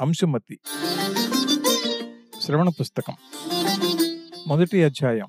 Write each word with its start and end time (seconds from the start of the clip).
అంశుమతి. 0.00 0.60
శ్రవణ 2.40 2.68
పుస్తకం. 2.68 3.14
మొదటి 4.46 4.84
అధ్యాయం. 4.84 5.26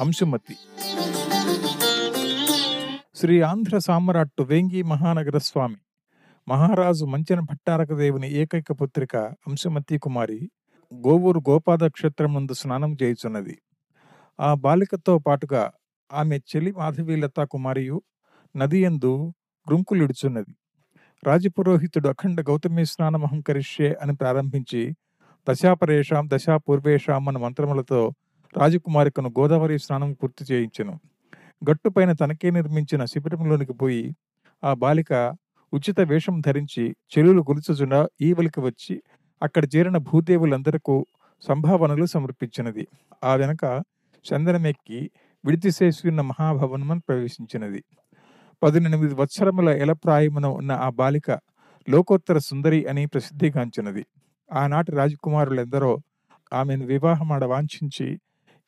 అంశుమతి. 0.00 0.56
శ్రీ 3.14 3.40
ఆంధ్ర 3.40 3.78
సామ్రాట్టు 3.78 4.42
వేంగి 4.42 4.82
మహానగర 4.82 5.38
స్వామి. 5.38 5.76
మహారాజు 6.48 7.04
మంచన 7.04 7.40
భట్టారక 7.40 7.92
దేవుని 7.92 8.32
ఏకైక 8.32 8.72
పుత్రిక 8.72 9.16
అంశుమతి 9.16 9.98
కుమారి 9.98 10.50
గోవూరు 10.94 11.38
గోపాద 11.38 11.78
క్షేత్రం 11.86 12.34
నందు 12.34 12.52
స్నానం 12.52 12.96
చేయుచున్నది. 13.02 13.58
ఆ 14.40 14.54
బాలికతో 14.54 15.18
పాటుగా 15.18 15.72
ఆమె 16.12 16.38
చెలి 16.38 16.72
మాధవీలత 16.72 17.40
కుమారియు 17.40 18.02
నదియందు 18.56 19.32
గృంకులిడుచున్నది. 19.70 20.56
రాజపురోహితుడు 21.22 22.08
అఖండ 22.08 22.40
గౌతమి 22.40 22.84
స్నానమహంకరిష్యే 22.86 23.96
అని 24.02 24.14
ప్రారంభించి 24.14 24.82
దశాపరేషాం 25.46 26.28
దశాపూర్వేషాం 26.32 27.28
అన్న 27.28 27.38
మంత్రములతో 27.38 28.00
రాజకుమారికను 28.54 29.30
గోదావరి 29.38 29.78
స్నానం 29.78 30.12
పూర్తి 30.12 30.44
చేయించెను. 30.52 30.94
గట్టుపైన 31.62 32.12
తనకే 32.12 32.50
నిర్మించిన 32.50 33.04
శిబిరంలోనికి 33.04 33.72
పోయి 33.72 34.04
ఆ 34.62 34.74
బాలిక 34.74 35.12
ఉచిత 35.72 36.00
వేషం 36.00 36.40
ధరించి 36.40 36.84
చెలులు 37.12 37.42
గొలుచుచున్న 37.42 37.96
ఈవలికి 38.20 38.60
వచ్చి 38.60 38.94
అక్కడ 39.42 39.64
చేరిన 39.76 39.96
భూదేవులందరకు 40.08 40.96
సంభావనలు 41.42 42.06
సమర్పించినది. 42.06 42.84
ఆ 43.24 43.34
వెనక 43.34 43.64
చందనమెక్కి 44.24 45.00
విడితిశేసున్న 45.44 46.20
మహాభవనమని 46.20 47.00
ప్రవేశించినది. 47.08 47.80
పదినెనిమిది 48.62 49.14
వత్సరముల 49.14 49.68
ఎలప్రాయమున 49.68 50.46
ఉన్న 50.60 50.72
ఆ 50.72 50.88
బాలిక 50.90 51.28
లోకోత్తర 51.88 52.38
సుందరి 52.38 52.86
అని 52.86 53.06
ప్రసిద్ధిగాంచినది. 53.06 54.02
ఆనాటి 54.50 54.90
రాజకుమారులెందరో 54.92 55.92
ఆమెను 56.52 56.84
వివాహమాడ 56.86 57.44
వాంఛించి 57.44 58.06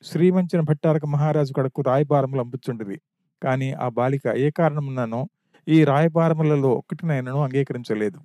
శ్రీమంచిన 0.05 0.61
భట్టారక 0.61 1.05
మహారాజు 1.07 1.53
కడకు 1.57 1.81
రాయబారములు 1.83 2.41
అంపుచుండిరి 2.41 2.99
కానీ 3.43 3.73
ఆ 3.73 3.89
బాలిక 3.89 4.27
ఏ 4.37 4.51
కారణమున్నానో 4.51 5.21
ఈ 5.69 5.85
రాయబారములలో 5.85 6.71
ఒక్కటినైనను 6.71 7.41
అంగీకరించలేదు. 7.43 8.19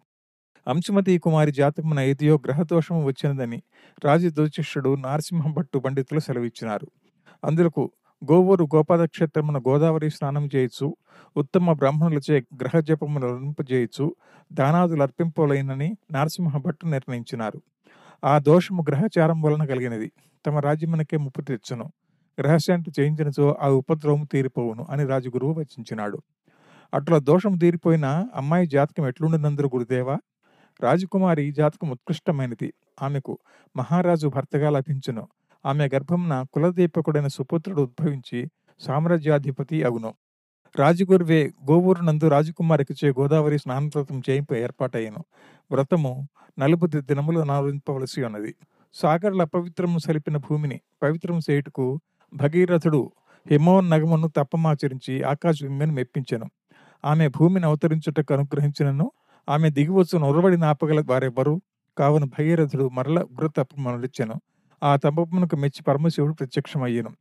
అంశుమతి 0.67 1.17
కుమారి 1.17 1.51
జాతకమున 1.51 1.99
ఏదియో 2.11 2.35
గ్రహదోషము 2.45 3.01
వచ్చినదని 3.05 3.59
రాజదోచిష్యుడు 4.05 4.95
నరసింహ 4.95 5.47
భట్టు 5.57 5.77
పండితులు 5.79 6.19
సెలవిచ్చినారు. 6.19 6.87
అందులకు 7.43 7.83
గోవూరు 8.31 8.67
గోపాదక్షేత్రమున 8.75 9.57
గోదావరి 9.57 10.09
స్నానం 10.09 10.49
చేయొచ్చు 10.55 10.95
ఉత్తమ 11.37 11.73
బ్రాహ్మణులచే 11.73 12.39
గ్రహ 12.39 12.79
జపమును 12.79 13.27
అర్పింపజేయచ్చు 13.27 14.15
దానాదులు 14.53 15.01
అర్పింపలైనని 15.01 15.97
నరసింహ 16.11 16.57
భట్టు 16.57 16.85
నిర్ణయించినారు. 16.85 17.61
ఆ 18.23 18.37
దోషము 18.39 18.85
గ్రహచారం 18.89 19.41
వలన 19.41 19.65
కలిగినది. 19.65 20.11
తమ 20.45 20.59
రాజ్యమునకే 20.59 21.17
ముప్పు 21.17 21.41
తెచ్చును. 21.41 21.85
గ్రహశాంతి 22.39 22.91
చేయించినచో 22.99 23.57
ఆ 23.61 23.67
ఉపద్రవము 23.69 24.25
తీరిపోవును 24.25 24.87
అని 24.89 25.05
రాజుగురువు 25.05 25.53
వచించినాడు. 25.53 26.21
అట్లా 26.93 27.17
దోషం 27.19 27.57
తీరిపోయిన 27.57 28.27
అమ్మాయి 28.35 28.67
జాతకం 28.67 29.07
ఎట్లుండినందరు 29.07 29.67
గురుదేవా? 29.67 30.17
రాజకుమారి 30.81 31.51
జాతకం 31.51 31.89
ఉత్కృష్టమైనది. 31.89 32.73
ఆమెకు 33.01 33.37
మహారాజు 33.77 34.27
భర్తగా 34.27 34.69
లభించును. 34.69 35.27
ఆమె 35.65 35.89
గర్భమున 35.95 36.45
కులదీపకుడైన 36.53 37.27
సుపుత్రుడు 37.27 37.81
ఉద్భవించి 37.81 38.47
సామ్రాజ్యాధిపతి 38.79 39.83
అగును. 39.83 40.13
రాజగురువే 40.75 41.51
గోవూరు 41.71 42.03
నందు 42.03 42.27
రాజకుమారికిచే 42.27 43.09
గోదావరి 43.09 43.59
స్నానవ్రతం 43.59 44.21
చేయింపు 44.29 44.55
ఏర్పాటయ్యను. 44.55 45.23
వ్రతము 45.71 46.27
నలుపు 46.59 46.85
దినములు 46.85 47.39
నారింపవలసి 47.39 48.23
ఉన్నది. 48.23 48.55
సాగర్ల 48.93 49.41
అపవిత్రము 49.41 49.99
సలిపిన 49.99 50.37
భూమిని 50.37 50.81
పవిత్రము 51.03 51.39
చేయుటకు 51.51 51.99
భగీరథుడు 52.33 53.11
హిమోన్నగమును 53.51 54.27
తప్పమాచరించి 54.27 55.23
ఆకాశ 55.23 55.31
ఆకాశగంగను 55.31 55.93
మెప్పించెను. 55.93 56.45
ఆమె 57.05 57.27
భూమిని 57.27 57.65
అవతరించుటకు 57.65 58.33
అనుగ్రహించినను. 58.33 59.11
ఆమె 59.49 59.69
దిగివచ్చు 59.69 60.17
నొరవడి 60.17 60.57
నాపగల 60.57 61.03
వారెవ్వరు 61.09 61.61
కావున 61.97 62.23
భగీరథుడు 62.23 62.89
మరల 62.89 63.19
ఉగ్ర 63.19 63.47
తప్పమనొచ్చెను 63.47 64.33
ఆ 64.83 64.95
తపమునకు 64.95 65.55
మెచ్చి 65.55 65.83
పరమశివుడు 65.83 66.33
ప్రత్యక్షమయ్యను. 66.33 67.11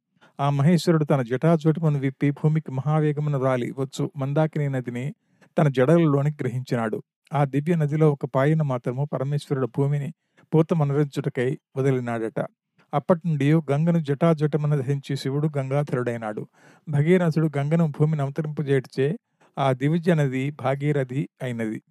ఆ 0.40 0.50
మహేశ్వరుడు 0.50 1.04
తన 1.04 1.22
జటాజుటమును 1.22 1.98
విప్పి 1.98 2.30
భూమికి 2.30 2.72
మహావేగమును 2.72 3.44
రాలి 3.44 3.72
వచ్చు 3.78 4.10
మందాకిని 4.16 4.68
నదిని 4.68 5.14
తన 5.58 5.68
జడలలోని 5.68 6.30
గ్రహించినాడు. 6.30 7.02
ఆ 7.34 7.44
దివ్య 7.44 7.74
నదిలో 7.74 8.12
ఒక 8.12 8.26
పాయన 8.34 8.62
మాత్రము 8.62 9.08
పరమేశ్వరుడు 9.12 9.66
భూమిని 9.66 10.12
పూత 10.54 10.74
మనరించుటకై 10.74 11.58
వదిలినాడట. 11.76 12.46
అప్పటి 12.94 13.20
నుండి 13.28 13.52
గంగను 13.54 13.98
జటాజటమున 13.98 14.74
ధరించి 14.76 15.16
శివుడు 15.16 15.48
గంగాధరుడైనాడు. 15.58 16.46
భగీరథుడు 16.88 17.50
గంగను 17.58 17.86
భూమిని 17.88 18.22
అవతరింపజేటిచే 18.22 19.16
ఆ 19.58 19.72
దివిజ 19.72 20.10
నది 20.10 20.50
భాగీరథి 20.50 21.28
అయినది. 21.42 21.82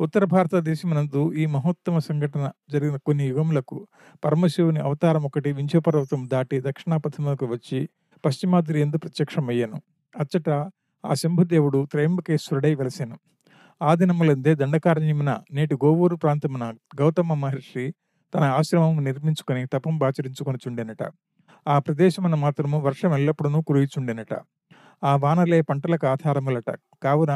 ఉత్తర 0.00 0.24
భారతదేశమునందు 0.24 1.32
ఈ 1.32 1.46
మహోత్తమ 1.46 1.98
సంఘటన 1.98 2.50
జరిగిన 2.70 2.96
కొన్ని 3.06 3.24
యుగములకు 3.24 3.76
పరమశివుని 4.24 4.80
అవతారం 4.80 5.24
ఒకటి 5.24 5.52
వింధ్యపర్వతం 5.52 6.28
దాటి 6.32 6.60
దక్షిణాపథములకు 6.60 7.46
వచ్చి 7.46 7.80
పశ్చిమాద్రి 8.24 8.80
ఎందు 8.80 8.98
ప్రత్యక్షమయ్యాను. 8.98 9.78
అచ్చట 10.14 10.48
ఆ 11.04 11.14
శంభుదేవుడు 11.14 11.88
త్రయంబకేశ్వరుడై 11.92 12.74
వెలసెను. 12.74 13.16
ఆ 13.80 13.94
దినములందే 13.94 14.54
దండకారణ్యమున 14.54 15.30
నేటి 15.52 15.74
గోవూరు 15.74 16.16
ప్రాంతమున 16.16 16.64
గౌతమ 17.00 17.34
మహర్షి 17.34 17.84
తన 18.32 18.44
ఆశ్రమం 18.58 19.04
నిర్మించుకొని 19.04 19.66
తపం 19.66 19.98
బాచరించుకొనిచుండెనట 19.98 21.02
ఆ 21.66 21.78
ప్రదేశమున 21.78 22.34
మాత్రము 22.34 22.78
వర్షం 22.78 23.12
ఎల్లప్పుడూ 23.14 23.60
కురియుచుండెనట. 23.62 24.32
ఆ 25.02 25.16
వానలే 25.16 25.60
పంటలకు 25.60 26.06
ఆధారములట. 26.06 26.68
కావున 27.02 27.32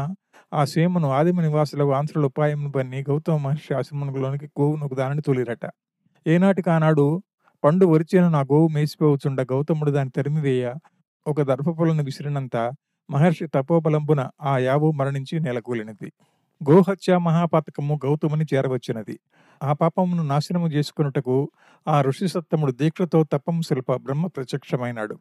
ఆ 0.52 0.64
సీమను 0.64 1.08
ఆదిమ 1.10 1.40
నివాసులకు 1.40 1.92
ఆంధ్రుల 1.92 2.24
ఉపాయమును 2.24 2.70
బన్ని 2.70 3.04
గౌతమ 3.08 3.36
మహర్షి 3.36 3.74
ఆశ్రమంలోనికి 3.74 4.46
గోవును 4.60 4.88
దానిని 4.94 5.22
తొలిరట. 5.22 5.64
ఏనాటికి 6.26 6.70
ఆనాడు 6.70 7.06
పండు 7.64 7.86
వరిచిన 7.86 8.28
నా 8.28 8.40
గోవు 8.40 8.68
మేసిపోవచ్చుండ 8.68 9.40
గౌతముడు 9.42 9.90
దాన్ని 9.90 10.12
తరిమివేయ 10.16 10.64
ఒక 11.26 11.42
దర్భపులను 11.42 12.02
విసిరినంత 12.04 12.56
మహర్షి 13.08 13.46
తపోబలంబున 13.46 14.20
ఆ 14.42 14.58
యావు 14.58 14.92
మరణించి 14.92 15.40
నెలకూలినది. 15.40 16.08
గోహత్య 16.60 17.18
మహాపాతకము 17.18 17.98
గౌతముని 18.04 18.44
చేరవచ్చినది. 18.54 19.16
ఆ 19.60 19.72
పాపమును 19.72 20.22
నాశనము 20.22 20.68
చేసుకున్నటకు 20.68 21.36
ఆ 21.86 22.00
ఋషి 22.00 22.28
సత్తముడు 22.28 22.72
దీక్షతో 22.72 23.24
తపం 23.32 23.62
శిల్ప 23.62 23.96
బ్రహ్మ 23.96 24.26
ప్రత్యక్షమైనాడు. 24.26 25.16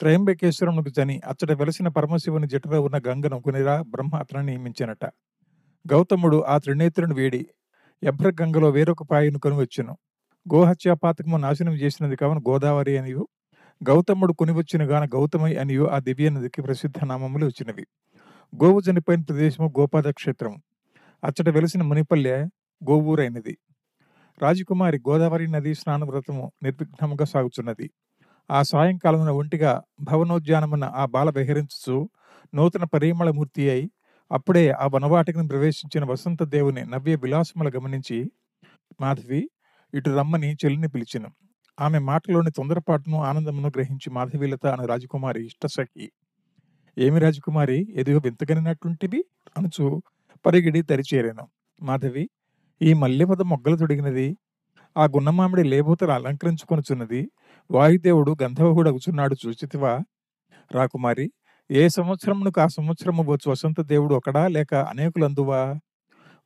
త్రయంబకేశ్వరమునకు 0.00 0.88
జని 0.88 1.20
అచ్చట 1.26 1.52
వెలసిన 1.52 1.88
పరమశివుని 1.88 2.48
జటలో 2.48 2.82
ఉన్న 2.82 2.98
గంగను 3.08 3.40
కొనిరా 3.40 3.82
బ్రహ్మ 3.82 4.16
అతను 4.16 4.42
నియమించినట. 4.42 5.04
గౌతముడు 5.84 6.44
ఆ 6.48 6.58
త్రినేత్రుని 6.58 7.14
వేడి 7.14 7.46
ఎభ్ర 8.02 8.32
గంగలో 8.42 8.70
వేరొక 8.70 9.02
పాయను 9.02 9.38
కొనివచ్చును. 9.38 9.96
గోహత్యాపాతకము 10.54 11.36
నాశనం 11.36 11.74
చేసినది 11.74 12.16
కావున 12.16 12.38
గోదావరి 12.38 12.98
అనియు. 12.98 13.28
గౌతముడు 13.80 14.32
కొనివచ్చిన 14.32 14.90
గాన 14.90 15.04
గౌతమై 15.04 15.54
అనియు 15.56 15.84
ఆ 15.86 15.98
దివ్య 15.98 16.28
నదికి 16.28 16.62
ప్రసిద్ధ 16.62 17.04
నామములు 17.04 17.46
వచ్చినవి. 17.46 17.86
గోవు 18.64 18.80
చనిపోయిన 18.90 19.20
ప్రదేశము 19.22 19.72
గోపాద 19.78 20.04
క్షేత్రము 20.10 20.58
అచ్చట 21.24 21.48
వెలిసిన 21.48 21.82
మునిపల్లె 21.82 22.36
గోవూరైనది. 22.90 23.58
రాజకుమారి 24.42 24.98
గోదావరి 25.08 25.46
నది 25.48 25.74
స్నాన 25.74 26.04
వ్రతము 26.04 26.52
నిర్విఘ్నముగా 26.62 27.24
సాగుచున్నది. 27.24 27.90
ఆ 28.50 28.60
సాయంకాలమున 28.62 29.30
ఒంటిగా 29.32 29.72
భవనోద్యానమున 30.00 30.84
ఆ 30.94 31.04
బాల 31.06 31.28
విహరించుచు 31.30 31.96
నూతన 32.52 32.84
పరిమళమూర్తి 32.94 33.64
అయి 33.70 33.84
అప్పుడే 34.30 34.64
ఆ 34.80 34.86
వనవాటికను 34.94 35.48
ప్రవేశించిన 35.48 36.04
వసంత 36.04 36.42
దేవుని 36.54 36.82
నవ్య 36.86 37.14
విలాసములు 37.16 37.70
గమనించి 37.76 38.18
మాధవి 39.00 39.42
ఇటు 39.92 40.10
రమ్మని 40.10 40.50
చెల్లిని 40.62 40.88
పిలిచిన. 40.88 41.24
ఆమె 41.78 41.98
మాటలోని 42.08 42.50
తొందరపాటును 42.50 43.18
ఆనందమును 43.22 43.68
గ్రహించి 43.76 44.08
మాధవీలత 44.10 44.66
అను 44.66 44.84
రాజకుమారి 44.86 45.42
ఇష్టసఖి 45.46 46.06
ఏమి 46.96 47.18
రాజకుమారి? 47.20 47.78
ఎదుగో 47.94 48.20
వింతగనినట్టుంటివి 48.26 49.20
అనుచు 49.56 49.86
పరిగిడి 50.44 50.82
తరిచేరాను. 50.82 51.44
మాధవి 51.80 52.24
ఈ 52.80 52.92
మల్లెపద 52.94 53.42
మొగ్గలు 53.52 53.76
తొడిగినది? 53.76 54.28
ఆ 54.96 55.04
గున్నమామిడి 55.04 55.68
లేబోతలు 55.68 56.12
అలంకరించుకొనుచున్నది. 56.12 57.30
వాయుదేవుడు 57.70 58.36
గంధర్వుడగుచున్నాడు 58.42 59.36
చూచితివా? 59.46 59.92
రాకుమారి 60.72 61.26
ఏ 61.70 61.88
సంవత్సరమునకు 61.88 62.60
ఆ 62.60 62.66
సంవత్సరము 62.66 63.22
వచ్చు 63.22 63.50
వసంత 63.50 63.80
దేవుడు 63.80 64.14
ఒకడా 64.14 64.48
లేక 64.48 64.74
అనేకులందువా? 64.74 65.60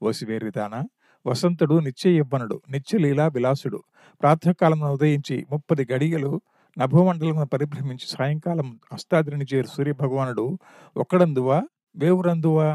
ఓసివేరిదానా 0.03 0.81
వసంతుడు 1.27 1.79
నిత్య 1.79 2.11
ఇవ్వనుడు 2.11 2.63
నిత్యలీలా 2.71 3.27
విలాసుడు. 3.29 3.81
ప్రాతకాలమున 4.23 4.89
ఉదయించి 4.89 5.47
ముప్పది 5.51 5.87
గడియలు 5.93 6.33
నభోమండలమును 6.79 7.47
పరిభ్రమించి 7.47 8.07
సాయంకాలం 8.07 8.81
అస్తాద్రిని 8.93 9.47
చేరు 9.55 9.67
సూర్య 9.67 9.93
భగవానుడు 9.93 10.59
ఒక్కడందువా? 10.97 11.59
వేవురందువా? 11.97 12.69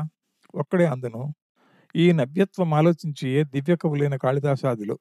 ఒక్కడే 0.55 0.85
అందును. 0.85 1.23
ఈ 1.95 2.11
నవ్యత్వం 2.11 2.73
ఆలోచించి 2.73 3.29
ఏ 3.29 3.43
దివ్య 3.43 3.75
కవులైన 3.75 4.15
కాళిదాసాదులు 4.15 4.95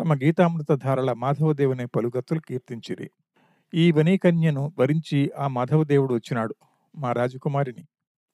తమ 0.00 0.14
గీతామృత 0.14 0.72
ధారల 0.84 1.12
మాధవదేవుని 1.12 1.86
పలుగత్తులు 1.86 2.40
కీర్తించిరి. 2.40 3.10
ఈ 3.74 3.92
వనీకన్యను 3.92 4.72
వరించి 4.78 5.30
ఆ 5.38 5.46
మాధవదేవుడు 5.46 6.14
వచ్చినాడు 6.14 6.54
మా 6.98 7.12
రాజకుమారిని. 7.12 7.84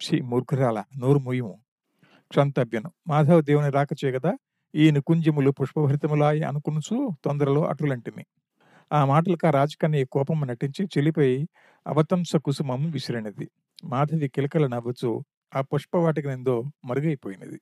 శ్రీ 0.00 0.20
మూర్ఖురాల 0.20 0.84
నోరు 0.98 1.18
ముయ్యము 1.18 1.60
క్షంతభ్యను 2.30 2.90
మాధవదేవుని 3.08 3.70
రాక 3.70 3.88
చేయగదా 4.04 4.32
ఈ 4.74 4.90
నికుంజములు 4.90 5.50
పుష్పభరితములాయి 5.50 6.42
అనుకునుచు 6.42 7.08
తొందరలో 7.24 7.64
అటులంటిని 7.64 8.24
ఆ 8.92 9.04
మాటలకు 9.04 9.46
ఆ 9.46 9.50
రాజకన్య 9.50 10.04
కోపము 10.04 10.44
నటించి 10.44 10.84
చెలిపోయి 10.84 11.48
అవతంస 11.86 12.36
కుసుమము 12.36 12.90
విసిరినది. 12.90 13.50
మాధవి 13.84 14.28
కిలకల 14.28 14.66
నవ్వుచు 14.66 15.24
ఆ 15.54 15.60
పుష్పవాటికి 15.60 16.28
నిందో 16.28 16.62
మరుగైపోయినది. 16.84 17.60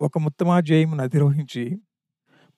ఒక 0.00 0.18
ముత్తమాజయమును 0.18 1.02
అధిరోహించి 1.02 1.78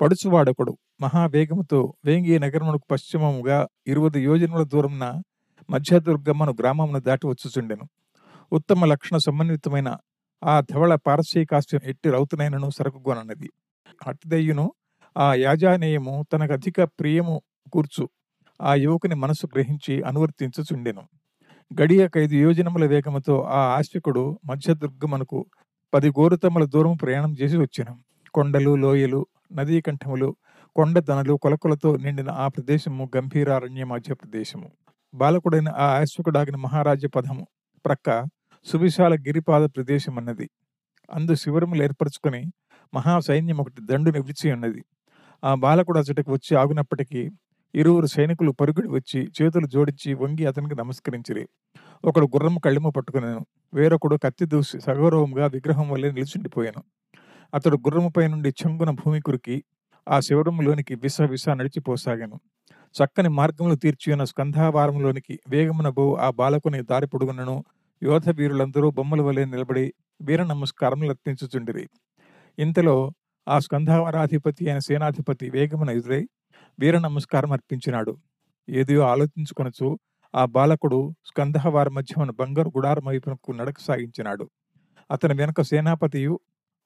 పడుచువాడొకడు 0.01 0.79
మహావేగముతో 1.01 1.95
వేంగి 2.05 2.39
నగరమునకు 2.39 2.87
పశ్చిమముగా 2.91 3.69
ఇరువది 3.87 4.21
యోజనముల 4.23 4.65
దూరమున 4.65 5.23
మధ్యదుర్గమ్మను 5.71 6.53
గ్రామమును 6.61 7.01
దాటి 7.01 7.27
వచ్చుచుండెను. 7.27 7.87
ఉత్తమ 8.53 8.85
లక్షణ 8.85 9.17
సమన్వితమైన 9.17 9.97
ఆ 10.45 10.61
ధవళ 10.61 10.95
పారసీకాస్యం 10.95 11.81
ఎట్టి 11.85 12.11
రౌతునైనను 12.11 12.71
సరుకుగొనన్నది 12.79 13.51
అటుదయ్యును 14.07 14.73
ఆ 15.17 15.35
యాజానేయము 15.35 16.25
తనకు 16.33 16.53
అధిక 16.53 16.85
ప్రియము 16.85 17.41
కూర్చు. 17.73 18.09
ఆ 18.63 18.75
యువకుని 18.75 19.15
మనసు 19.15 19.47
గ్రహించి 19.55 20.03
అనువర్తించుచుండెను. 20.03 21.05
గడియకైదు 21.83 22.35
యోజనముల 22.35 22.87
వేగముతో 22.87 23.43
ఆ 23.43 23.59
ఆశ్వికుడు 23.79 24.41
మధ్యదుర్గమునకు 24.47 25.47
పది 25.97 26.11
గోరుతమ్మల 26.11 26.65
దూరం 26.65 26.97
ప్రయాణం 27.03 27.33
చేసి 27.33 27.57
వచ్చాను. 27.57 27.95
కొండలు 28.35 28.77
లోయలు 28.77 29.21
నదీ 29.53 29.81
కంఠములు 29.81 30.29
కొండదనలు 30.77 31.35
కొలకొలతో 31.35 31.97
నిండిన 31.97 32.31
ఆ 32.31 32.47
ప్రదేశము 32.49 33.11
గంభీరారణ్య 33.17 33.85
మధ్య 33.85 34.15
ప్రదేశము. 34.15 34.69
బాలకుడైన 35.15 35.69
ఆ 35.77 35.87
ఆశ్వకుడాగిన 36.01 36.57
మహారాజ్య 36.57 37.09
పదము 37.09 37.45
ప్రక్క 37.85 38.09
సువిశాల 38.67 39.15
గిరిపాద 39.27 39.65
ప్రదేశం 39.77 40.19
అన్నది 40.19 40.49
అందు 41.09 41.35
శివరములు 41.35 41.83
ఏర్పరచుకొని 41.83 42.43
మహా 42.95 43.21
సైన్యం 43.21 43.59
ఒకటి 43.59 43.81
దండుని 43.91 44.21
విడిచి 44.21 44.53
ఉన్నది. 44.53 44.83
ఆ 45.45 45.55
బాలకుడు 45.55 45.99
అచటకు 45.99 46.33
వచ్చి 46.33 46.57
ఆగినప్పటికీ 46.57 47.23
ఇరువురు 47.75 48.07
సైనికులు 48.07 48.51
పరుగుడి 48.53 48.89
వచ్చి 48.89 49.21
చేతులు 49.37 49.67
జోడించి 49.67 50.15
వంగి 50.15 50.47
అతనికి 50.47 50.77
నమస్కరించిరి. 50.77 51.45
ఒకడు 52.05 52.27
గుర్రము 52.27 52.61
కళ్ళెము 52.61 52.91
పట్టుకున్నాను 52.91 53.47
వేరొకడు 53.75 54.17
కత్తి 54.17 54.47
దూసి 54.47 54.81
సగౌరవంగా 54.81 55.47
విగ్రహం 55.47 55.89
వల్లే 55.91 56.13
నిలిచుండిపోయాను. 56.13 56.83
అతడు 57.55 57.77
గుర్రముపై 57.77 58.27
నుండి 58.27 58.51
చెంగున 58.51 58.91
భూమి 58.91 59.21
కురికి 59.21 59.57
ఆ 60.09 60.21
శివరంలోనికి 60.21 60.95
విస 60.95 61.21
విస 61.23 61.49
నడిచిపోసాగాను 61.49 62.37
చక్కని 62.95 63.29
మార్గములు 63.29 63.75
తీర్చి 63.75 64.13
ఉన్న 64.13 64.25
స్కంధావారంలోనికి 64.25 65.39
వేగమున 65.49 65.89
బో 65.89 66.15
ఆ 66.15 66.31
బాలకుని 66.31 66.83
దారి 66.83 67.07
పొడుగునను. 67.07 67.65
యోధ 68.03 68.31
వీరులందరూ 68.31 68.91
బొమ్మల 68.91 69.21
వలె 69.21 69.45
నిలబడి 69.45 69.95
వీర 70.23 70.43
నమస్కారములు 70.45 71.09
అర్పించుచుండిరి. 71.09 71.85
ఇంతలో 72.59 72.97
ఆ 73.49 73.59
స్కంధావరాధిపతి 73.59 74.67
అయిన 74.69 74.79
సేనాధిపతి 74.79 75.51
వేగమున 75.51 75.91
ఎదురై 75.91 76.23
వీర 76.79 76.97
నమస్కారం 76.99 77.51
అర్పించినాడు. 77.53 78.13
ఏదో 78.69 78.97
ఆలోచించుకొనచు 79.03 79.89
ఆ 80.35 80.43
బాలకుడు 80.47 80.99
స్కందహవారి 81.29 81.91
మధ్య 81.91 82.15
ఉన్న 82.23 82.33
బంగారు 82.41 82.71
గుడారం 82.77 83.05
వైపునకు 83.07 83.51
నడక 83.53 83.79
సాగించినాడు. 83.81 84.45
అతని 85.11 85.35
వెనుక 85.35 85.61
సేనాపతియు 85.63 86.35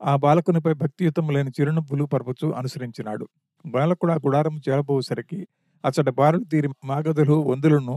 ఆ 0.00 0.12
బాలకునిపై 0.16 0.74
భక్తియుతములైన 0.74 1.48
చిరునవ్వులు 1.48 2.04
పరుపుచు 2.04 2.48
అనుసరించినాడు. 2.52 3.26
బాలకుడు 3.64 4.12
ఆ 4.12 4.18
గుడారం 4.26 4.54
చేరబోసరికి 4.68 5.40
అతడి 5.84 6.12
బారులు 6.12 6.44
తీరి 6.44 6.68
మాగదులు 6.84 7.36
వందులను 7.50 7.96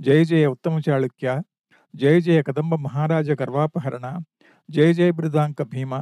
జయ 0.00 0.20
జయ 0.24 0.46
ఉత్తమ 0.46 0.74
చాళుక్య 0.88 1.28
జయ 1.94 2.16
జయ 2.20 2.40
కదంబ 2.42 2.74
మహారాజ 2.86 3.30
గర్వాపహరణ 3.42 4.06
జయ 4.68 4.90
జయ 4.92 5.10
బృదాంక 5.10 5.62
భీమ 5.72 5.92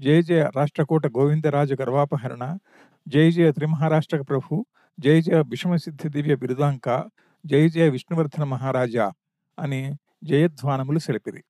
జయ 0.00 0.22
జయ 0.22 0.42
రాష్ట్రకూట 0.56 1.06
గోవిందరాజు 1.06 1.74
గర్వాపహరణ 1.80 2.44
జయ 3.06 3.30
జయ 3.30 3.52
త్రిమహారాష్ట్ర 3.52 4.18
ప్రభు 4.22 4.58
జయ 4.98 5.20
జయ 5.20 5.38
విషమసిద్ధి 5.48 6.08
దివ్య 6.08 6.34
బిరుదాంక 6.34 6.88
జయ 7.44 7.68
జయ 7.68 7.86
విష్ణువర్ధన 7.88 8.44
మహారాజా 8.44 9.06
అని 9.58 9.80
జయధ్వానములు 10.24 10.98
సెలిపిరి. 10.98 11.42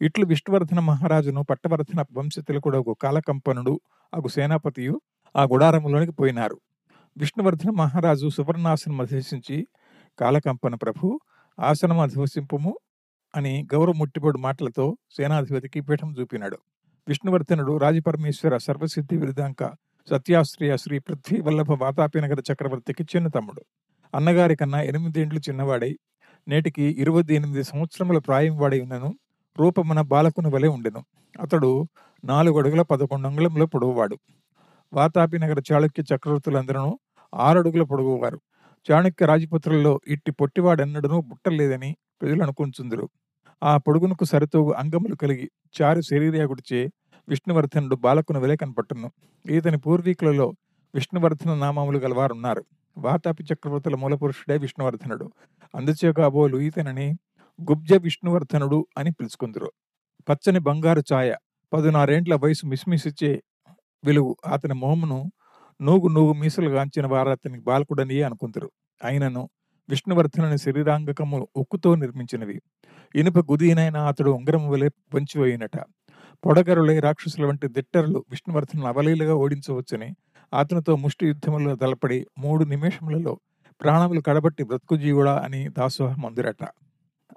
ఇట్లు 0.00 0.24
విష్ణువర్ధన 0.26 0.80
మహారాజును 0.80 1.42
పట్టవర్ధన 1.42 2.04
వంశతులు 2.12 2.60
కూడా 2.60 2.78
ఒక 2.78 2.96
కాలకంపనుడు 3.02 3.74
అగు 4.12 4.28
సేనాపతియు 4.28 4.94
ఆ 5.34 5.44
గుడారములోనికి 5.44 6.12
పోయినారు. 6.12 6.58
విష్ణువర్ధన 7.16 7.70
మహారాజు 7.82 8.28
సువర్ణాసనం 8.28 9.00
అధివసించి 9.00 9.58
కాలకంపన 10.18 10.74
ప్రభు 10.74 11.20
ఆసనం 11.58 12.00
అధివసింపము 12.00 12.72
అని 13.34 13.54
గౌరవ 13.74 13.94
ముట్టిపొడు 13.94 14.38
మాటలతో 14.38 14.86
సేనాధిపతికి 15.16 15.80
పీఠం 15.88 16.10
చూపినాడు. 16.18 16.58
విష్ణువర్ధనుడు 17.08 17.76
రాజపరమేశ్వర 17.76 18.56
సర్వసిద్ధి 18.56 19.16
విరుదాంక 19.16 19.64
సత్యాశ్రయ 20.10 20.76
శ్రీ 20.76 20.98
పృథ్వీ 20.98 21.40
వల్లభ 21.40 21.72
వాతాపినగర 21.72 22.40
చక్రవర్తికి 22.52 23.02
చిన్న 23.02 23.28
తమ్ముడు. 23.28 23.62
అన్నగారి 24.14 24.56
కన్నా 24.56 24.80
ఎనిమిదేండ్లు 24.82 25.40
చిన్నవాడై 25.40 25.98
నేటికి 26.48 26.82
ఇరవై 26.82 27.22
ఎనిమిది 27.30 27.64
సంవత్సరముల 27.64 28.18
ప్రాయం 28.18 28.58
వాడై 28.58 28.80
ఉన్నను 28.80 29.18
రూపమున 29.58 30.00
బాలకుని 30.00 30.48
వలె 30.48 30.68
ఉండెను. 30.68 31.04
అతడు 31.40 31.88
నాలుగు 32.24 32.58
అడుగుల 32.58 32.82
పదకొండు 32.82 33.28
అంగుళంలో 33.28 33.66
పొడవువాడు. 33.66 34.18
వాతాపినగర 34.92 35.62
చాళుక్య 35.72 36.02
చక్రవర్తులందరూ 36.14 36.98
ఆరు 37.34 37.58
అడుగుల 37.58 37.82
పొడవువారు. 37.82 38.40
చాణక్య 38.90 39.26
రాజపుత్రుల్లో 39.26 40.00
ఇట్టి 40.08 40.32
పొట్టివాడెన్నడనూ 40.32 41.20
బుట్టలేదని 41.20 41.96
ప్రజలు 42.22 42.42
అనుకుంటుందరు 42.42 43.08
ఆ 43.62 43.76
పొడుగునకు 43.76 44.24
సరితూగు 44.24 44.72
అంగములు 44.72 45.16
కలిగి 45.16 45.46
చారు 45.76 46.00
శరీరయాగుడిచే 46.00 46.80
విష్ణువర్ధనుడు 47.28 47.96
బాలకుని 47.96 48.38
విలేకనపట్టును 48.38 49.08
ఈతని 49.44 49.78
పూర్వీకులలో 49.78 50.46
విష్ణువర్ధన 50.94 51.54
నామములు 51.54 51.98
గలవారున్నారు. 51.98 52.62
వాతాపి 52.96 53.44
చక్రవర్తుల 53.44 53.96
మూలపురుషుడే 53.96 54.56
విష్ణువర్ధనుడు. 54.58 55.26
అందుచే 55.74 56.12
కాబోలు 56.12 56.56
ఈతనని 56.60 57.08
గుబ్జ 57.58 57.92
విష్ణువర్ధనుడు 58.02 58.86
అని 58.98 59.10
పిలుచుకుందరు. 59.12 59.68
పచ్చని 60.28 60.60
బంగారు 60.60 61.02
ఛాయ 61.12 61.30
పదునారేండ్ల 61.72 62.34
వయసు 62.36 62.64
మిస్మిసిచ్చే 62.66 63.32
వెలుగు 64.04 64.32
అతని 64.46 64.74
మొహమును 64.74 65.18
నూగు 65.80 66.08
నూగు 66.08 66.32
మీసలు 66.34 66.70
గాంచిన 66.70 67.06
వారు 67.06 67.30
అతనికి 67.30 67.62
బాలకుడని 67.62 68.18
అనుకుందరు. 68.22 68.68
అయినను 69.00 69.42
విష్ణువర్ధనుని 69.90 70.58
శరీరాంగకము 70.58 71.48
ఉక్కుతో 71.56 71.90
నిర్మించినవి. 71.94 72.56
ఇనుప 73.14 73.38
గుదీనైన 73.50 73.96
అతడు 74.10 74.30
ఉంగరం 74.30 74.64
వలె 74.68 74.88
పొంచిపోయినట 75.14 75.76
పొడగరులై 76.44 76.98
రాక్షసుల 77.00 77.44
వంటి 77.46 77.68
దిట్టరులు 77.68 78.24
విష్ణువర్ధను 78.30 78.86
అవలీలుగా 78.86 79.34
ఓడించవచ్చని. 79.34 80.08
అతనితో 80.52 80.96
ముష్టి 80.96 81.24
యుద్ధములో 81.26 81.76
తలపడి 81.76 82.26
మూడు 82.38 82.64
నిమిషములలో 82.64 83.32
ప్రాణములు 83.80 84.20
కడబట్టి 84.20 84.62
బ్రతుకు 84.64 84.96
జీవుడా 84.96 85.34
అని 85.38 85.68
దాసోహ 85.68 86.14
మందిరట 86.18 86.62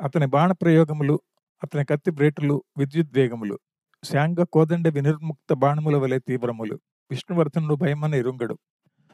అతని 0.02 0.28
బాణ 0.28 0.52
ప్రయోగములు 0.52 1.16
అతని 1.64 1.86
కత్తి 1.86 2.12
బ్రేటులు 2.12 2.56
విద్యుద్వేగములు 2.78 3.56
శాంగ 4.04 4.44
కోదండ 4.54 4.88
వినిర్ముక్త 4.88 5.54
బాణముల 5.54 5.96
వలె 5.98 6.20
తీవ్రములు. 6.20 6.76
విష్ణువర్ధనుడు 7.12 7.76
భయమని 7.76 8.18
ఎరుంగడు 8.18 8.56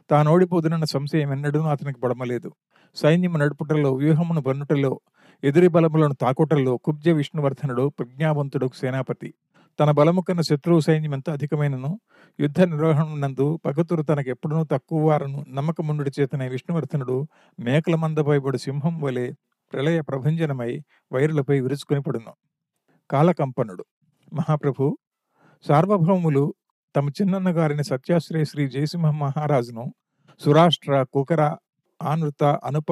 తానోడిపోదునన్న 0.09 0.83
సంశయం 0.83 1.31
ఎన్నడూ 1.31 1.59
అతనికి 1.59 1.99
పడమలేదు. 1.99 2.51
సైన్యము 2.95 3.37
నడుపుటలో 3.37 3.93
వ్యూహమును 3.93 4.41
బన్నుటలో 4.41 4.99
ఎదురి 5.43 5.67
బలములను 5.67 6.13
తాకుటల్లో 6.13 6.77
కుబ్జ 6.77 7.09
విష్ణువర్ధనుడు 7.09 7.89
ప్రజ్ఞావంతుడు 7.89 8.69
సేనాపతి. 8.75 9.33
తన 9.79 9.91
బలము 9.91 10.21
కన్న 10.21 10.41
శత్రువు 10.41 10.79
సైన్యం 10.79 11.13
ఎంత 11.13 11.29
అధికమైనను 11.29 11.99
యుద్ధ 12.39 12.61
నిర్వహణ 12.61 13.19
నందు 13.19 13.59
పగతురు 13.65 14.01
తనకు 14.01 14.29
ఎప్పుడూ 14.29 14.63
తక్కువ 14.63 15.07
వారను 15.07 15.45
నమ్మకముండు 15.49 16.11
చేతనే 16.19 16.47
విష్ణువర్ధనుడు 16.47 17.27
మేకల 17.59 17.95
మందపైబడి 17.95 18.57
సింహం 18.57 19.01
వలె 19.01 19.33
ప్రళయ 19.73 20.01
ప్రభంజనమై 20.01 20.81
వైరులపై 21.13 21.59
విరుచుకొని 21.59 22.01
పడును. 22.01 22.33
కాలకంపనుడు. 23.11 23.85
మహాప్రభు 24.33 24.97
సార్వభౌములు 25.67 26.53
తమ 26.95 27.07
చిన్నన్న 27.09 27.49
గారిని 27.49 27.83
సత్యాశ్రయ 27.83 28.43
శ్రీ 28.43 28.67
జయసింహ 28.67 29.09
మహారాజును 29.11 29.93
సురాష్ట్ర 30.39 31.05
కుకర 31.13 31.55
ఆనృత 32.01 32.43
అనుప 32.43 32.91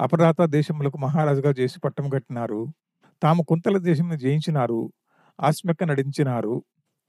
అపరాత 0.00 0.44
దేశములకు 0.44 0.98
మహారాజుగా 0.98 1.54
చేసి 1.60 1.80
పట్టం 1.80 2.08
కట్టినారు. 2.08 2.66
తాము 3.22 3.42
కుంతల 3.42 3.78
దేశంను 3.78 4.16
జయించినారు. 4.16 4.92
ఆస్మెక్క 5.40 5.84
నడించినారు. 5.84 6.62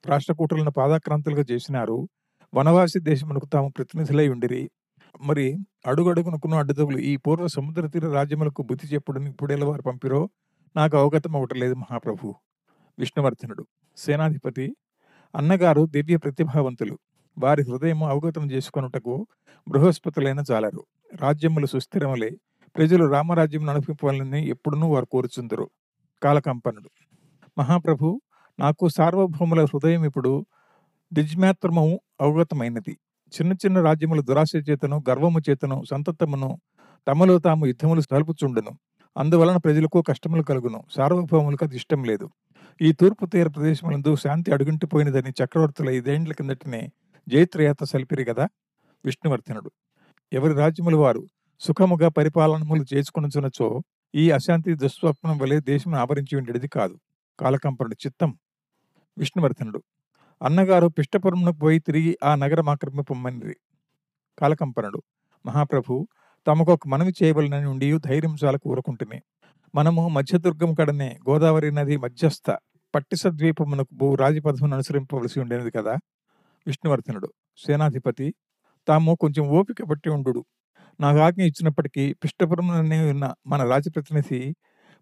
రాష్ట్రకూటులను 0.05 0.71
పాదాక్రాంతులుగా 0.71 1.45
చేసినారు. 1.51 2.09
వనవాసి 2.53 2.99
దేశమునకు 2.99 3.45
తాము 3.45 3.69
ప్రతినిధులై 3.77 4.27
ఉండిరి. 4.29 4.71
మరి 5.21 5.57
అడుగడుగునకును 5.87 6.57
అడ్డదవులు 6.57 6.97
ఈ 6.97 7.15
పూర్వ 7.17 7.47
సముద్ర 7.47 7.87
తీర 7.87 8.05
రాజ్యములకు 8.07 8.61
బుద్ధి 8.63 8.87
చెప్పుడని 8.87 9.29
ఇప్పుడేలా 9.29 9.67
వారు 9.67 9.81
పంపిరో 9.81 10.29
నాకు 10.75 10.97
అవగతం 10.97 11.35
అవటలేదు 11.35 11.73
మహాప్రభు. 11.73 12.33
విష్ణువర్ధనుడు 12.99 13.67
సేనాధిపతి 13.97 14.75
అన్నగారు 15.35 15.85
దివ్య 15.85 16.17
ప్రతిభావంతులు. 16.17 16.99
వారి 17.37 17.63
హృదయము 17.63 18.09
అవగతం 18.09 18.51
చేసుకొనుటకు 18.51 19.27
బృహస్పతులైన 19.69 20.41
జాలరు. 20.41 20.83
రాజ్యములు 21.21 21.65
సుస్థిరములే 21.65 22.31
ప్రజలు 22.75 23.05
రామరాజ్యం 23.05 23.65
నడిపింపాలని 23.65 24.47
ఎప్పుడునూ 24.47 24.87
వారు 24.87 25.05
కోరుచుందరు. 25.05 25.69
కాలకంపనుడు. 26.23 26.89
మహాప్రభు 27.57 28.21
నాకు 28.59 28.87
సార్వభౌముల 28.87 29.63
హృదయం 29.65 30.05
ఇప్పుడు 30.05 30.45
దిజ్మాత్రము 31.13 31.99
అవగతమైనది. 32.21 32.97
చిన్న 33.33 33.53
చిన్న 33.53 33.81
రాజ్యముల 33.81 34.21
దురాశ 34.21 34.51
చేతను 34.69 35.03
గర్వము 35.09 35.39
చేతను 35.49 35.83
సంతతమును 35.91 36.61
తమలో 37.07 37.39
తాము 37.39 37.65
యుద్ధములు 37.65 38.01
తలుపుచుండును. 38.01 38.71
అందువలన 39.17 39.57
ప్రజలకు 39.57 40.01
కష్టములు 40.01 40.43
కలుగును. 40.43 40.83
సార్వభౌములకు 40.91 41.65
అది 41.65 41.75
ఇష్టం 41.75 42.03
లేదు. 42.03 42.29
ఈ 42.81 42.91
తూర్పు 42.91 43.25
తీర 43.25 43.47
ప్రదేశములందు 43.47 44.15
శాంతి 44.15 44.51
అడుగుంటిపోయినదని 44.51 45.29
చక్రవర్తుల 45.29 45.89
ఐదేండ్ల 45.89 46.33
కిందటనే 46.33 46.91
జైత్రయాత 47.29 47.83
సలిపిరి 47.83 48.25
కదా 48.25 48.47
విష్ణువర్ధనుడు. 49.05 49.71
ఎవరి 50.33 50.53
రాజ్యముల 50.53 50.95
వారు 50.95 51.27
సుఖముగా 51.59 52.09
పరిపాలనములు 52.09 52.85
చేసుకునుచునచో 52.93 53.81
ఈ 54.15 54.31
అశాంతి 54.31 54.75
దుస్వప్నం 54.75 55.37
వలె 55.37 55.59
దేశం 55.59 55.95
ఆవరించి 55.95 56.37
ఉండేది 56.37 56.67
కాదు. 56.67 56.99
కాలకంపనుడు 57.39 57.95
చిత్తం. 58.05 58.37
విష్ణువర్ధనుడు. 59.17 59.83
అన్నగారు 60.43 60.87
పిష్టపురమునకు 60.87 61.57
పోయి 61.57 61.79
తిరిగి 61.79 62.17
ఆ 62.23 62.35
నగరం 62.35 62.69
ఆక్రమిపమ్మనిరి 62.69 63.55
కాలకంపనుడు. 64.39 65.03
మహాప్రభు 65.45 66.07
తమకు 66.47 66.73
ఒక 66.73 66.87
మనవి 66.87 67.13
చేయవలనని 67.23 67.65
ఉండి 67.65 67.97
ధైర్యం 67.97 68.35
చాలా 68.45 68.57
కూరుకుంటుని. 68.57 69.21
మనము 69.75 70.09
మధ్యదుర్గం 70.09 70.73
కడనే 70.73 71.19
గోదావరి 71.29 71.71
నది 71.71 71.97
మధ్యస్థ 71.97 72.57
పట్టిసద్వీపమునకు 72.95 73.87
భూ 73.93 74.15
రాజపథమును 74.15 74.73
అనుసరింపవలసి 74.73 75.39
ఉండేది 75.39 75.71
కదా? 75.71 75.91
విష్ణువర్ధనుడు. 76.67 77.33
సేనాధిపతి. 77.67 78.33
తాము 78.87 79.15
కొంచెం 79.15 79.47
ఓపిక 79.47 79.83
పట్టి 79.83 80.09
ఉండు 80.09 80.45
నాకు 80.99 81.17
ఆజ్ఞ 81.17 81.41
ఇచ్చినప్పటికీ 81.41 82.13
పిష్టపురంలోనే 82.13 83.09
ఉన్న 83.09 83.33
మన 83.47 83.63
రాజప్రతినిధి 83.63 84.55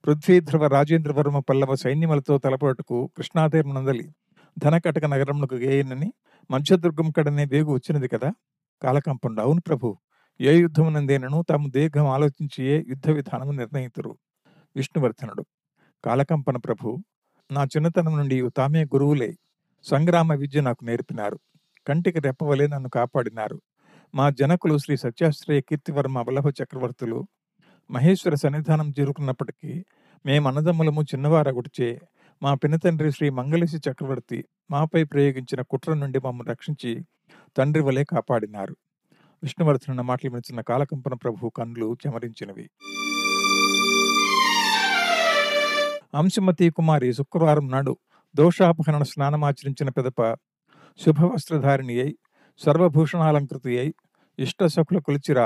పృథ్వీధ్రువ 0.06 0.68
రాజేంద్రవర్మ 0.68 1.40
పల్లవ 1.40 1.76
సైన్యములతో 1.76 2.38
తలపడటకు 2.38 3.12
కృష్ణాతీరమునందలి 3.18 4.10
ధనకటక 4.58 5.06
నగరమునకు 5.06 5.56
గేయనని 5.56 6.14
మధ్యదుర్గం 6.52 7.12
కడనే 7.12 7.46
వేగు 7.46 7.74
వచ్చినది 7.74 8.08
కదా? 8.08 8.32
కాలకంపండు. 8.84 9.42
అవును 9.42 9.62
ప్రభు. 9.62 9.98
ఏ 10.42 10.60
యుద్ధమునందేనను 10.60 11.44
తాము 11.50 11.70
దీర్ఘం 11.70 12.06
ఆలోచించియే 12.06 12.86
యుద్ధ 12.88 13.10
విధానము 13.10 13.52
నిర్ణయితురు. 13.52 14.18
విష్ణువర్ధనుడు. 14.76 15.46
కాలకంపన 16.06 16.58
ప్రభు 16.58 16.98
నా 17.52 17.64
చిన్నతనం 17.64 18.18
నుండి 18.18 18.50
తామే 18.58 18.84
గురువులే 18.84 19.38
సంగ్రామ 19.84 20.34
విద్య 20.34 20.62
నాకు 20.62 20.86
నేర్పినారు. 20.86 21.40
కంటికి 21.88 22.20
రెప్పవలే 22.20 22.68
నన్ను 22.68 22.90
కాపాడినారు. 22.90 23.62
మా 24.16 24.30
జనకులు 24.30 24.78
శ్రీ 24.78 24.98
సత్యాశ్రయ 24.98 25.62
కీర్తివర్మ 25.62 26.20
వల్లభ 26.20 26.50
చక్రవర్తులు 26.50 27.28
మహేశ్వర 27.92 28.36
సన్నిధానం 28.36 28.94
చేరుకున్నప్పటికీ 29.00 29.86
మేము 30.26 30.48
అన్నదమ్ములము 30.48 31.02
చిన్నవారగుడిచే 31.02 32.02
మా 32.44 32.54
పినతండ్రి 32.54 33.12
శ్రీ 33.12 33.30
మంగళేశి 33.30 33.78
చక్రవర్తి 33.78 34.46
మాపై 34.72 35.04
ప్రయోగించిన 35.04 35.62
కుట్ర 35.62 35.94
నుండి 35.94 36.20
మమ్మల్ని 36.20 36.52
రక్షించి 36.52 37.06
తండ్రి 37.58 37.84
వలె 37.84 38.04
కాపాడినారు. 38.04 38.78
విష్ణువర్ధనున్న 39.44 40.02
మాటలు 40.02 40.32
మించిన 40.32 40.62
కాలకంపన 40.62 41.14
ప్రభు 41.14 41.50
కన్నులు 41.50 41.98
చెమరించినవి. 42.08 42.70
అంశమతి 46.14 46.70
కుమారి 46.70 47.14
శుక్రవారం 47.14 47.68
నాడు 47.72 47.94
దోషాపహరణ 48.36 49.04
స్నానమాచరించిన 49.04 49.90
పిదప 49.90 50.22
శుభవస్త్రధారిణి 51.00 51.96
అయి 52.00 52.14
సర్వభూషణాలంకృతి 52.62 53.74
అయి 53.80 53.92
ఇష్టసఖుల 54.40 55.00
కొలిచిరా 55.00 55.46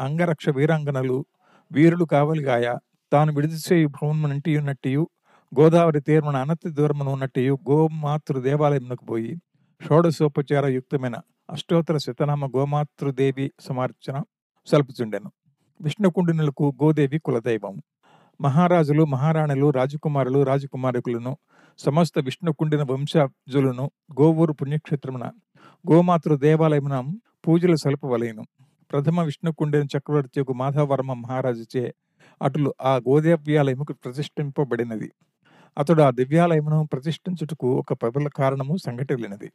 అంగరక్ష 0.00 0.48
వీరాంగనలు 0.48 1.18
వీరులు 1.70 2.04
కావలిగాయ 2.04 2.66
తాను 3.12 3.30
విడిదిసేయు 3.32 3.88
భ్రమణంటి 3.88 4.52
ఉన్నట్టియు 4.56 5.02
గోదావరి 5.52 6.00
తీర్మన 6.00 6.36
అనతి 6.36 6.68
దూరమున 6.70 7.08
ఉన్నట్టియు 7.08 7.54
గోమాతృ 7.70 8.40
దేవాలయమునకు 8.40 9.04
పోయి 9.04 9.32
షోడశోపచార 9.80 10.66
యుక్తమైన 10.76 11.16
అష్టోత్తర 11.50 11.96
శతనామ 11.96 12.44
గోమాతృదేవి 12.56 13.46
సమార్చన 13.60 14.16
సల్పుచుండెను. 14.68 15.30
విష్ణుకుండినులకు 15.80 16.64
గోదేవి 16.82 17.18
కులదైవం. 17.18 17.74
మహారాజులు 18.42 19.04
మహారాణులు 19.04 19.70
రాజకుమారులు 19.70 20.42
రాజకుమారికులను 20.42 21.36
సమస్త 21.78 22.18
విష్ణుకుండిన 22.18 22.82
వంశాజులను 22.82 23.90
గోవూరు 24.20 24.52
పుణ్యక్షేత్రమున 24.52 25.24
గోమాతృ 25.90 26.36
దేవాలయమున 26.36 27.00
పూజలు 27.48 27.76
సలుపవలేను. 27.76 28.42
ప్రథమ 28.92 29.20
విష్ణుకుండిన 29.20 29.84
చక్రవర్తి 29.96 30.44
మాధవవర్మ 30.54 31.12
మహారాజుచే 31.12 31.94
అటులు 32.42 32.74
ఆ 32.82 32.96
గోదేవ్యాలయముకు 32.96 33.92
ప్రతిష్ఠింపబడినది. 33.92 35.12
అతడు 35.78 36.02
ఆ 36.02 36.10
దివ్యాలయమును 36.10 36.88
ప్రతిష్ఠించుటకు 36.92 37.68
ఒక 37.78 37.92
ప్రబల 37.92 38.28
కారణము 38.28 38.76
సంఘటిల్లినది. 38.86 39.52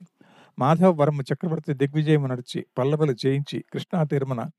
మాధవవర్మ 0.60 1.22
చక్రవర్తి 1.22 1.74
దిగ్విజయము 1.74 2.28
నడిచి 2.28 2.66
పల్లవలు 2.78 3.14
జయించి 3.14 3.64
కృష్ణా 3.74 4.04
తీరమున 4.04 4.50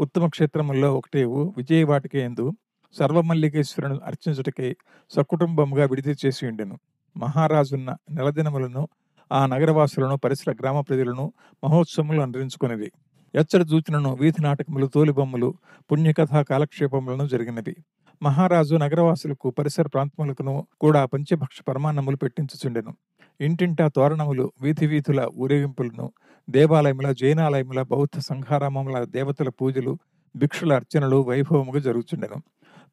ఉత్తమ 0.00 0.26
క్షేత్రముల్లో 0.28 0.94
ఒకటేవు 0.94 1.54
విజయవాటికి 1.56 2.18
ఎందు 2.18 2.52
సర్వమల్లికేశ్వరుని 2.96 3.98
అర్చించుటకై 4.04 4.76
సకుటుంబముగా 5.10 5.84
విడిది 5.84 6.14
చేసి 6.26 6.46
ఉండెను. 6.46 6.76
మహారాజున్న 7.16 7.96
నెలదినములను 8.10 8.88
ఆ 9.32 9.46
నగరవాసులను 9.46 10.16
పరిసర 10.16 10.50
గ్రామ 10.52 10.80
ప్రజలను 10.80 11.32
మహోత్సవములు 11.64 12.20
అందించుకునేది 12.22 12.92
ఎచ్చడి 13.34 13.64
సూచనను 13.68 14.14
వీధి 14.14 14.42
నాటకములు 14.42 14.86
తోలిబొమ్మలు 14.86 15.54
పుణ్యకథా 15.90 16.42
కాలక్షేపములను 16.42 17.28
జరిగినవి 17.28 17.74
మహారాజు 18.22 18.74
నగరవాసులకు 18.74 19.50
పరిసర 19.50 19.86
ప్రాంతములకును 19.86 20.66
కూడా 20.80 21.04
పంచభక్ష 21.04 21.58
పరమాన్నములు 21.68 22.16
పెట్టించుచుండెను. 22.16 22.92
ఇంటింటా 23.40 23.88
తోరణములు 23.88 24.52
వీధి 24.62 24.86
వీధుల 24.86 25.28
ఊరేగింపులను 25.36 26.12
దేవాలయముల 26.50 27.12
జైనాలయముల 27.12 27.82
బౌద్ధ 27.82 28.18
సంఘారామముల 28.18 29.04
దేవతల 29.04 29.48
పూజలు 29.48 29.92
భిక్షుల 30.36 30.72
అర్చనలు 30.72 31.16
వైభవముగా 31.16 31.80
జరుగుచుండెను. 31.80 32.42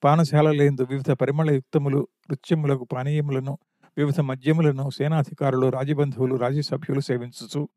పానశాలలేందు 0.03 0.81
వివిధ 0.83 1.11
పరిమళయుక్తములు 1.11 2.07
నృత్యములకు 2.29 2.83
పానీయములను 2.83 3.57
వివిధ 3.97 4.19
మద్యములను 4.19 4.89
సేనాధికారులు 4.89 5.69
రాజబంధువులు 5.69 6.35
రాజ్యసభ్యులు 6.35 6.99
సేవించుచు 6.99 7.69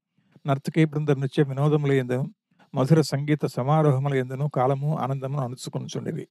నర్తకీ 0.46 0.84
బృంద 0.84 1.08
నృత్య 1.10 1.42
వినోదముల 1.42 1.92
ఎందును 1.92 2.34
మధుర 2.74 3.00
సంగీత 3.00 3.46
సమారోహముల 3.46 4.14
ఎందును 4.14 4.50
కాలము 4.54 4.96
ఆనందమును 4.96 5.44
అనుచుకొనుచుండేవి 5.44 6.28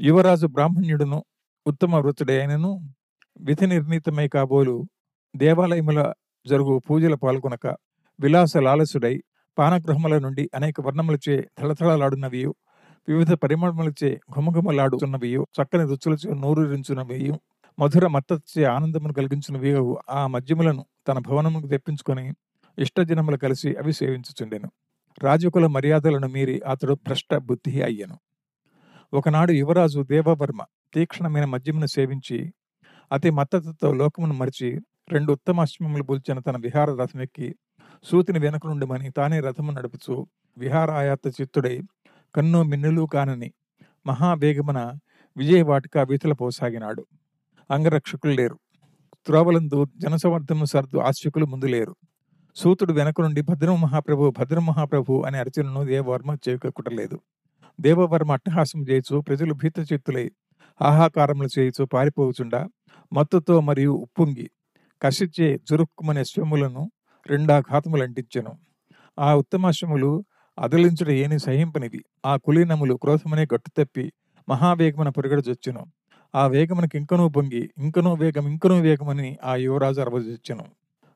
యువరాజు 0.00 0.46
బ్రాహ్మణ్యుడును 0.46 1.24
ఉత్తమ 1.66 1.96
వృత్తుడే 1.96 2.38
అయినను 2.40 2.94
విధి 3.40 3.66
నిర్ణీతమై 3.66 4.28
కాబోలు 4.28 4.82
దేవాలయముల 5.36 6.12
జరుగు 6.46 6.78
పూజల 6.78 7.14
పాల్గొనక 7.14 7.76
విలాస 8.20 8.56
లాలసుడై 8.56 9.22
పానగృహముల 9.58 10.18
నుండి 10.18 10.50
అనేక 10.54 10.80
వర్ణములచే 10.80 11.48
థళథళలాడునవియు. 11.60 12.54
వివిధ 13.08 13.32
పరిమళములచే 13.32 14.20
ఘుమఘుమలాడుతున్నవియు 14.34 15.46
చక్కని 15.56 15.84
రుచులచే 15.84 16.34
నోరూరించున్నవియు 16.34 17.34
మధుర 17.78 18.06
మత్తచే 18.06 18.64
ఆనందమును 18.64 19.12
కలిగించినవియు 19.12 19.82
ఆ 20.10 20.26
మద్యములను 20.26 20.82
తన 21.08 21.18
భవనముకు 21.18 21.66
తెప్పించుకొని 21.66 22.24
ఇష్టజనములు 22.78 23.36
కలిసి 23.36 23.70
అవి 23.76 23.92
సేవించుచుండెను. 23.92 24.68
రాజకుల 25.22 25.66
మర్యాదలను 25.66 26.28
మీరి 26.28 26.62
అతడు 26.66 26.94
భ్రష్ట 26.94 27.34
బుద్ధి 27.34 27.82
అయ్యను. 27.82 28.16
ఒకనాడు 29.12 29.52
యువరాజు 29.52 30.00
దేవవర్మ 30.02 30.62
తీక్షణమైన 30.94 31.44
మద్యమును 31.44 31.86
సేవించి 31.86 32.38
అతి 33.12 33.30
మత్తతతో 33.30 33.92
లోకమును 33.92 34.34
మరిచి 34.34 34.68
రెండు 35.12 35.32
ఉత్తమాశ్రమములు 35.32 36.02
పూల్చిన 36.02 36.38
తన 36.38 36.56
విహార 36.56 36.88
రథమెక్కి 36.94 37.48
సూతిని 38.06 38.38
వెనక 38.38 38.66
నుండి 38.66 38.86
మని 38.86 39.10
తానే 39.10 39.40
రథము 39.40 39.72
నడుపుచు 39.72 40.14
విహారాయాత 40.56 41.26
చిత్తుడై 41.40 41.76
కన్ను 42.34 42.62
మిన్నులు 42.62 43.02
కానని 43.06 43.48
మహావేగమున 44.06 44.80
విజయవాటిక 45.36 45.98
వీతుల 45.98 46.32
పోసాగినాడు. 46.32 47.02
అంగరక్షకులు 47.70 48.32
లేరు. 48.32 48.56
త్రోవలందు 49.26 49.84
జనసమర్థము 49.96 50.64
సర్దు 50.64 50.98
ఆశ్చకులు 50.98 51.46
ముందు 51.46 51.66
లేరు. 51.66 51.94
సూతుడు 52.56 52.92
వెనక 52.92 53.20
నుండి 53.20 53.42
భద్రం 53.42 53.80
మహాప్రభు 53.80 54.32
భద్రం 54.38 54.66
మహాప్రభు 54.66 55.22
అనే 55.26 55.38
అర్చనను 55.38 55.84
దేవవర్మ 55.84 56.36
చేకక్కుటలేదు 56.48 57.20
దేవవర్మ 57.80 58.32
అట్టహాసం 58.32 58.80
చేయచు 58.90 59.20
ప్రజలు 59.20 59.54
భీత 59.54 59.78
చిత్తులై 59.92 60.26
ఆహాకారములు 60.80 61.48
చేయుచు 61.58 61.84
పారిపోవుచుండా 61.84 62.60
మత్తుతో 63.12 63.60
మరియు 63.60 63.92
ఉప్పొంగి 63.92 64.46
కసిచ్చే 65.02 65.60
జురుక్కుమనే 65.70 66.24
శ్వములను 66.24 66.90
రెండా 67.26 67.60
ఘాతములు 67.60 68.02
అంటించెను 68.02 68.52
ఆ 69.18 69.34
ఉత్తమాశ్వములు 69.34 70.10
అదలించుట 70.58 71.10
ఏని 71.22 71.38
సహింపనిది. 71.38 72.00
ఆ 72.26 72.32
కులీనములు 72.36 72.94
క్రోధమనే 72.94 73.44
గట్టు 73.52 73.70
తప్పి 73.78 74.04
మహావేగమున 74.48 75.08
పొరిగడజొచ్చును. 75.08 75.82
ఆ 76.34 76.42
వేగమునకు 76.46 76.96
ఇంకనూ 76.96 77.28
పొంగి 77.28 77.62
ఇంకనూ 77.78 78.14
వేగం 78.14 78.46
ఇంకనూ 78.48 78.76
వేగమని 78.80 79.28
ఆ 79.44 79.52
యువరాజు 79.56 80.00
అరవజొచ్చును. 80.00 80.64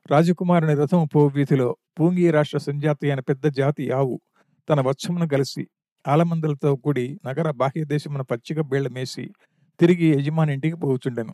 రాజకుమారుని 0.09 0.75
రథము 0.75 1.05
పోవీధిలో 1.15 1.67
పూంగి 1.99 2.31
రాష్ట్ర 2.31 2.57
సంజాతి 2.59 3.05
అయిన 3.11 3.21
పెద్ద 3.21 3.47
జాతి 3.59 3.85
ఆవు 3.91 4.15
తన 4.69 4.79
వత్సమును 4.81 5.27
కలిసి 5.29 5.63
ఆలమందలతో 6.05 6.75
కూడి 6.75 7.05
నగర 7.25 7.47
బాహ్య 7.51 7.83
దేశమున 7.85 8.23
పచ్చిక 8.31 8.59
బీళ్ళ 8.71 8.87
మేసి 8.89 9.25
తిరిగి 9.79 10.07
యజమాని 10.15 10.53
ఇంటికి 10.53 10.75
పోవుచుండెను. 10.75 11.33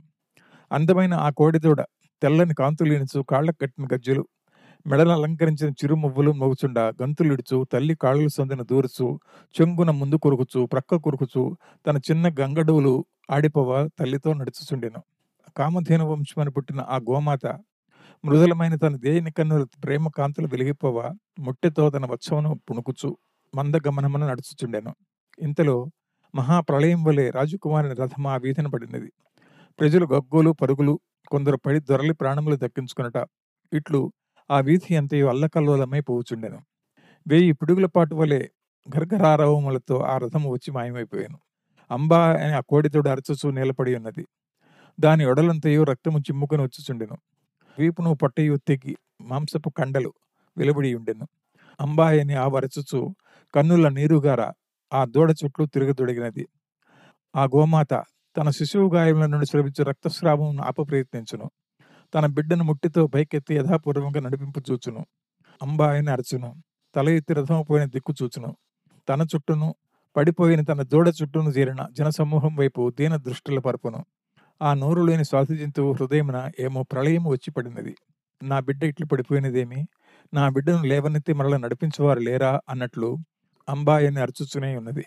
అందమైన 0.71 1.13
ఆ 1.25 1.29
కోడిదూడ 1.31 1.79
తెల్లని 2.21 2.55
కాంతులీనిచు 2.55 3.19
కాళ్ళకు 3.31 3.59
కట్టిన 3.61 3.85
గజ్జెలు 3.93 4.23
మెడలు 4.85 5.09
అలంకరించిన 5.09 5.69
చిరుమువ్వులు 5.69 6.31
మోగుచుండా 6.31 6.93
గంతులిడుచు 7.01 7.57
తల్లి 7.71 7.95
కాళ్ళు 7.95 8.29
సందిన 8.29 8.61
దూరుచు 8.61 9.05
చెంగున 9.55 9.91
ముందు 9.91 10.15
కొరుకుచు 10.15 10.65
ప్రక్క 10.65 10.95
కొరుకుచు 10.95 11.43
తన 11.87 11.97
చిన్న 11.97 12.27
గంగడువులు 12.39 12.93
ఆడిపోవ 13.31 13.87
తల్లితో 13.99 14.33
నడుచుచుండెను. 14.33 14.99
కామధేను 15.57 16.05
వంశమని 16.05 16.51
పుట్టిన 16.51 16.81
ఆ 16.89 16.97
గోమాత 17.09 17.45
మృదులమైన 18.23 18.75
తన 18.75 18.95
దేని 18.97 19.31
కన్నుల 19.31 19.63
ప్రేమ 19.83 20.07
కాంతులు 20.17 20.47
వెలిగిపోవ 20.47 20.97
ముట్టెతో 21.39 21.89
తన 21.89 22.05
వత్సమును 22.05 22.59
పుణుకుచు 22.67 23.09
మందగమనమున 23.53 24.23
నడుచుచుండెను. 24.27 24.93
ఇంతలో 25.41 25.77
మహాప్రళయం 26.33 27.03
వలె 27.03 27.29
రాజకుమారుని 27.29 27.95
రథం 27.95 28.27
ఆ 28.27 28.37
వీధిన 28.37 28.67
పడినది. 28.67 29.09
ప్రజలు 29.79 30.05
గగ్గోలు 30.05 30.51
పరుగులు 30.51 30.93
కొందరు 31.31 31.57
పడి 31.57 31.79
దొరలి 31.79 32.13
ప్రాణములు 32.13 32.55
దక్కించుకునట. 32.55 33.17
ఇట్లు 33.71 34.01
ఆ 34.51 34.59
వీధి 34.59 34.95
అంతయు 34.95 35.25
అల్లకల్లోలమై 35.25 35.99
పోవుచుండెను. 35.99 36.61
వెయ్యి 37.27 37.51
పిడుగుల 37.51 37.85
పాటు 37.85 38.15
వలె 38.15 38.47
గర్గరారవములతో 38.97 40.01
ఆ 40.01 40.17
రథము 40.17 40.51
వచ్చి 40.51 40.73
మాయమైపోయాను. 40.73 41.39
అంబా 41.91 42.33
అని 42.33 42.53
ఆ 42.53 42.59
కోడితోడు 42.59 43.09
అరచుచూ 43.09 43.51
నిలబడి 43.51 43.95
ఉన్నది. 43.95 44.27
దాని 44.99 45.25
ఒడలంతయు 45.25 45.83
రక్తము 45.83 46.19
చిమ్ముకొని 46.19 46.63
వచ్చుచుండెను. 46.63 47.17
వీపును 47.79 48.13
పొట్టయు 48.15 48.55
తెగి 48.67 48.97
మాంసపు 49.21 49.69
కండలు 49.69 50.13
వెలుబడి 50.57 50.95
ఉండెను. 50.95 51.27
అంబాయని 51.81 52.33
ఆ 52.33 52.47
వరచుచు 52.47 53.15
కన్నుల 53.55 53.89
నీరుగార 53.89 54.51
ఆ 54.93 55.05
దూడ 55.05 55.31
చుట్టూ 55.31 55.65
తిరగదొడిగినది. 55.65 56.47
ఆ 57.35 57.43
గోమాత 57.43 58.03
తన 58.37 58.49
శిశువు 58.49 58.95
గాయముల 58.95 59.25
నుండి 59.25 59.45
స్రవించు 59.45 59.83
రక్తస్రావం 59.83 60.61
ఆప 60.61 60.89
ప్రయత్నించును 60.89 61.51
తన 62.13 62.25
బిడ్డను 62.25 62.63
ముట్టితో 62.63 63.07
పైకెత్తి 63.07 63.55
యథాపూర్వంగా 63.55 64.21
నడిపింపు 64.21 64.61
చూచును. 64.71 65.05
అంబాయిని 65.61 66.11
అరచును. 66.11 66.49
తల 66.95 67.09
ఎత్తి 67.09 67.33
రథం 67.33 67.65
పోయిన 67.69 67.85
దిక్కు 67.89 68.13
చూచును. 68.23 68.55
తన 69.09 69.21
చుట్టూను 69.35 69.75
పడిపోయిన 70.15 70.61
తన 70.61 70.81
దూడ 70.81 71.11
చుట్టూను 71.21 71.49
చేరిన 71.49 71.87
జనసమూహం 71.91 72.55
వైపు 72.55 72.91
దీన 72.99 73.15
దృష్టిల 73.15 73.59
పరపును. 73.59 74.05
ఆ 74.61 74.73
నోరు 74.73 75.01
లేని 75.01 75.25
శ్వాస 75.25 75.51
జంతువు 75.51 75.93
హృదయమున 75.93 76.49
ఏమో 76.59 76.83
ప్రళయము 76.83 77.29
వచ్చి 77.31 77.51
పడినది. 77.51 77.95
నా 78.41 78.59
బిడ్డ 78.59 78.83
ఇట్లు 78.83 79.05
పడిపోయినదేమి? 79.05 79.81
నా 80.33 80.49
బిడ్డను 80.49 80.83
లేవనెత్తి 80.83 81.33
మరల 81.33 81.57
నడిపించేవారు 81.57 82.19
లేరా? 82.19 82.59
అన్నట్లు 82.69 83.09
అంబాయని 83.67 84.19
అరుచుచునే 84.19 84.77
ఉన్నది. 84.77 85.05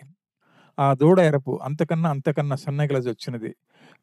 ఆ 0.79 0.93
దూడ 0.93 1.19
ఎరపు 1.19 1.59
అంతకన్నా 1.63 2.09
అంతకన్నా 2.09 2.55
సన్నగిలజి 2.55 3.09
వచ్చినది. 3.09 3.51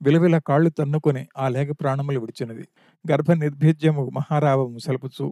విలవిల 0.00 0.38
కాళ్ళు 0.38 0.70
తన్నుకొని 0.70 1.22
ఆ 1.36 1.48
లేగ 1.48 1.72
ప్రాణములు 1.72 2.20
విడిచినది. 2.20 2.64
గర్భ 3.04 3.30
నిర్భీజ్యము 3.32 4.10
మహారావము 4.10 4.78
సలుపుచు 4.78 5.26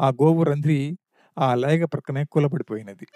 ఆ 0.00 0.08
గోవు 0.22 0.42
రంధ్రి 0.42 0.78
ఆ 1.38 1.54
లేగ 1.54 1.84
ప్రక్కనే 1.84 2.24
కూలబడిపోయినది. 2.24 3.06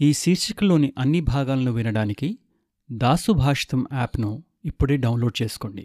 ఈ 0.00 0.12
శీర్షికలోని 0.12 0.92
అన్ని 0.98 1.20
భాగాలను 1.20 1.72
వినడానికి 1.72 2.38
దాసు 2.90 3.32
భాషితం 3.32 3.86
యాప్ను 3.92 4.30
ఇప్పుడే 4.64 4.96
డౌన్లోడ్ 4.96 5.42
చేసుకోండి. 5.42 5.84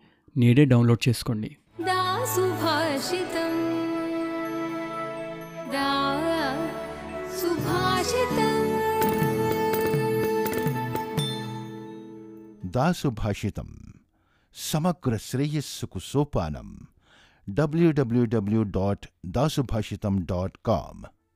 నేడే 0.37 0.65
డౌన్లోడ్ 0.65 1.09
చేసుకోండి. 1.09 1.57
దాసుభాషితం. 12.65 13.93
సమగ్ర 14.55 15.17
శ్రేయస్సుకు 15.17 15.99
సోపానం. 15.99 16.79
W W W 17.49 18.63
dot 18.63 19.07
Dasubhashitam 19.25 20.25
dot 20.31 20.53
com 20.65 21.20